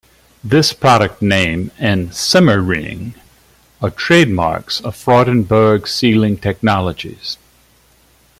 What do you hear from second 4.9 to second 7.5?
Freudenberg Sealing Technologies.